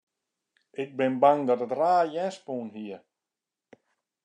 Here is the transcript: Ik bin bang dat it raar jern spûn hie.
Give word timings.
Ik 0.83 0.89
bin 0.97 1.13
bang 1.21 1.39
dat 1.49 1.63
it 1.65 1.73
raar 1.79 2.05
jern 2.13 2.33
spûn 2.37 2.67
hie. 2.75 2.97